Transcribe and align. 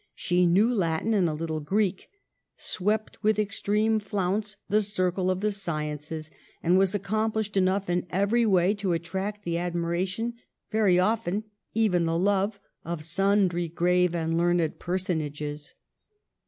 She 0.15 0.47
knew 0.47 0.73
Latin 0.73 1.13
and 1.13 1.29
a 1.29 1.33
little 1.35 1.59
Greek," 1.59 2.09
swept 2.57 3.21
with 3.21 3.37
extreme 3.37 3.99
flounce 3.99 4.57
the 4.67 4.81
circle 4.81 5.29
of 5.29 5.41
the 5.41 5.51
sciences/' 5.51 6.31
and 6.63 6.75
was 6.79 6.95
accomplished 6.95 7.55
enough 7.55 7.87
in 7.87 8.07
every 8.09 8.43
way 8.43 8.73
to 8.73 8.93
attract 8.93 9.43
the 9.43 9.59
admiration, 9.59 10.33
very 10.71 10.97
often 10.97 11.43
even 11.75 12.05
the 12.05 12.17
love, 12.17 12.59
of 12.83 13.03
sun 13.03 13.47
dry 13.47 13.67
grave 13.67 14.15
and 14.15 14.39
learned 14.39 14.79
personages. 14.79 15.75